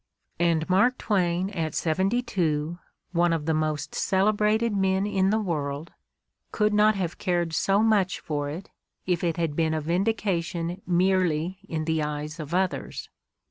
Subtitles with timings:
[0.39, 2.79] And Mark Twain at seventy two,
[3.11, 5.91] one of the most celebrated men in the world,
[6.51, 8.71] could not have cared so much for it
[9.05, 13.09] if it had been a vindication merely in the eyes of others.